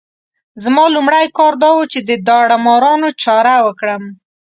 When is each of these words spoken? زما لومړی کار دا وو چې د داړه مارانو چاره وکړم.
زما 0.63 0.85
لومړی 0.95 1.25
کار 1.37 1.53
دا 1.63 1.69
وو 1.75 1.83
چې 1.91 1.99
د 2.09 2.11
داړه 2.27 2.57
مارانو 2.65 3.09
چاره 3.23 3.55
وکړم. 3.65 4.03